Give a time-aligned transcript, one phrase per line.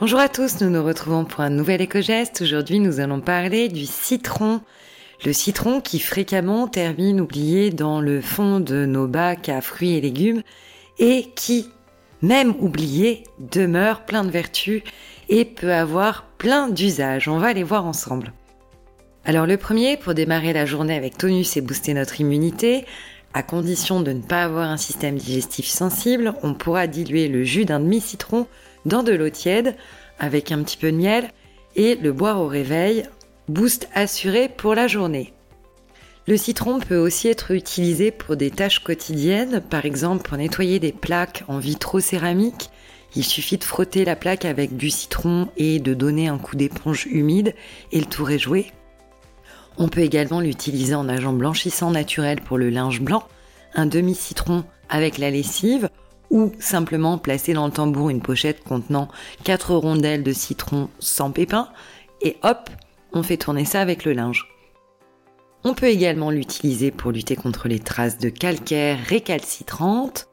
[0.00, 2.40] Bonjour à tous, nous nous retrouvons pour un nouvel éco-geste.
[2.40, 4.62] Aujourd'hui, nous allons parler du citron.
[5.26, 10.00] Le citron qui fréquemment termine oublié dans le fond de nos bacs à fruits et
[10.00, 10.40] légumes
[10.98, 11.68] et qui,
[12.22, 14.82] même oublié, demeure plein de vertus
[15.28, 17.28] et peut avoir plein d'usages.
[17.28, 18.32] On va les voir ensemble.
[19.26, 22.86] Alors le premier, pour démarrer la journée avec tonus et booster notre immunité,
[23.34, 27.66] à condition de ne pas avoir un système digestif sensible, on pourra diluer le jus
[27.66, 28.46] d'un demi-citron
[28.86, 29.76] dans de l'eau tiède
[30.18, 31.30] avec un petit peu de miel
[31.76, 33.04] et le boire au réveil,
[33.48, 35.32] boost assuré pour la journée.
[36.26, 40.92] Le citron peut aussi être utilisé pour des tâches quotidiennes, par exemple pour nettoyer des
[40.92, 42.70] plaques en vitrocéramique.
[43.16, 47.06] Il suffit de frotter la plaque avec du citron et de donner un coup d'éponge
[47.06, 47.54] humide
[47.90, 48.70] et le tour est joué.
[49.78, 53.24] On peut également l'utiliser en agent blanchissant naturel pour le linge blanc,
[53.74, 55.88] un demi-citron avec la lessive
[56.30, 59.08] ou simplement placer dans le tambour une pochette contenant
[59.44, 61.68] 4 rondelles de citron sans pépins
[62.22, 62.70] et hop,
[63.12, 64.46] on fait tourner ça avec le linge.
[65.64, 70.28] On peut également l'utiliser pour lutter contre les traces de calcaire récalcitrantes.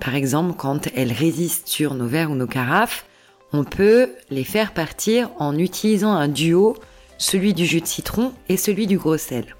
[0.00, 3.06] Par exemple, quand elles résistent sur nos verres ou nos carafes,
[3.52, 6.76] on peut les faire partir en utilisant un duo
[7.18, 9.54] celui du jus de citron et celui du gros sel.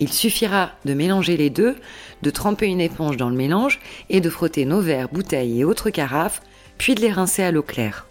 [0.00, 1.76] Il suffira de mélanger les deux,
[2.22, 5.90] de tremper une éponge dans le mélange et de frotter nos verres, bouteilles et autres
[5.90, 6.42] carafes,
[6.78, 8.06] puis de les rincer à l'eau claire.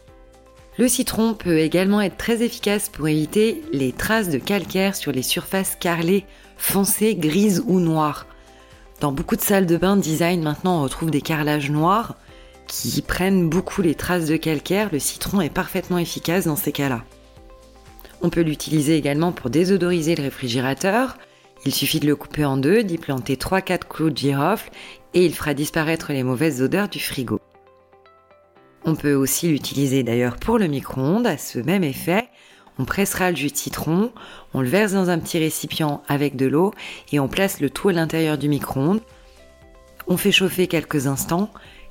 [0.78, 5.24] Le citron peut également être très efficace pour éviter les traces de calcaire sur les
[5.24, 6.26] surfaces carrelées,
[6.58, 8.28] foncées, grises ou noires.
[9.00, 12.16] Dans beaucoup de salles de bain design, maintenant, on retrouve des carrelages noirs
[12.68, 14.90] qui prennent beaucoup les traces de calcaire.
[14.92, 17.04] Le citron est parfaitement efficace dans ces cas-là.
[18.22, 21.18] On peut l'utiliser également pour désodoriser le réfrigérateur.
[21.66, 24.70] Il suffit de le couper en deux, d'y planter 3-4 clous de girofle
[25.14, 27.40] et il fera disparaître les mauvaises odeurs du frigo.
[28.86, 32.30] On peut aussi l'utiliser d'ailleurs pour le micro-ondes à ce même effet.
[32.80, 34.12] On pressera le jus de citron,
[34.54, 36.74] on le verse dans un petit récipient avec de l'eau
[37.12, 39.02] et on place le tout à l'intérieur du micro-ondes.
[40.08, 41.50] On fait chauffer quelques instants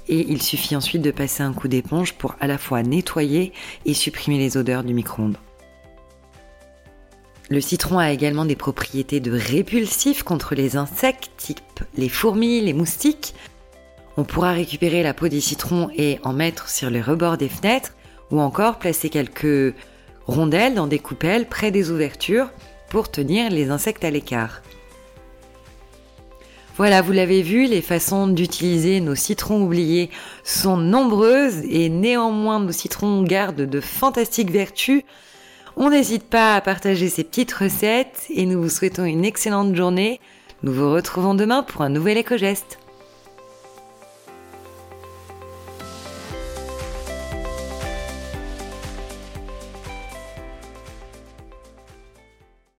[0.09, 3.53] et il suffit ensuite de passer un coup d'éponge pour à la fois nettoyer
[3.85, 5.37] et supprimer les odeurs du micro-ondes.
[7.49, 11.61] Le citron a également des propriétés de répulsif contre les insectes, type
[11.97, 13.35] les fourmis, les moustiques.
[14.17, 17.93] On pourra récupérer la peau des citrons et en mettre sur les rebords des fenêtres,
[18.33, 19.75] ou encore placer quelques
[20.27, 22.51] rondelles dans des coupelles près des ouvertures
[22.89, 24.63] pour tenir les insectes à l'écart.
[26.77, 30.11] Voilà, vous l'avez vu, les façons d'utiliser nos citrons oubliés
[30.43, 35.05] sont nombreuses et néanmoins nos citrons gardent de fantastiques vertus
[35.77, 40.21] on n'hésite pas à partager ces petites recettes et nous vous souhaitons une excellente journée.
[40.63, 42.79] Nous vous retrouvons demain pour un nouvel éco-geste.